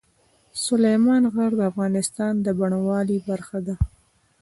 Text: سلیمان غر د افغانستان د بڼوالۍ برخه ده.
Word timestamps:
سلیمان 0.65 1.23
غر 1.33 1.51
د 1.57 1.61
افغانستان 1.71 2.33
د 2.45 2.47
بڼوالۍ 2.59 3.19
برخه 3.29 3.59
ده. 3.67 3.75